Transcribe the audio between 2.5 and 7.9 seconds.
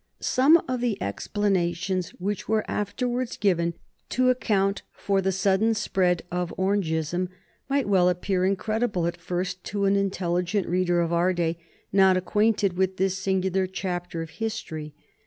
afterwards given to account for the sudden spread of Orangeism might